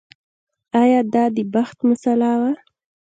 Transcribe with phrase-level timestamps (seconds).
[0.81, 2.51] ایا دا د بخت مسئله وه.